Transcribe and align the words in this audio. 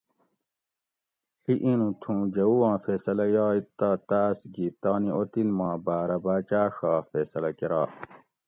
ڷی 1.43 1.53
اینوں 1.65 1.93
تھوں 2.01 2.21
جوؤآں 2.33 2.77
فیصلہ 2.85 3.25
یائے 3.35 3.59
تہ 3.77 3.89
تاۤس 4.09 4.39
گھی 4.53 4.67
تانی 4.81 5.09
اوطن 5.17 5.47
ما 5.57 5.69
باۤرہ 5.85 6.17
باچاۤ 6.25 6.67
ڛا 6.75 6.93
فیصلہ 7.11 7.49
کرا 7.59 7.83